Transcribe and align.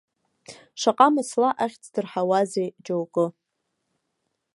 Шаҟа 0.81 1.07
мыцла 1.13 1.49
ахьӡ 1.63 1.83
дырҳауазеи 1.93 2.69
џьоукы! 2.85 3.25